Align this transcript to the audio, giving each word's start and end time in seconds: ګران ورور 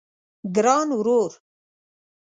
ګران 0.55 0.87
ورور 0.97 1.31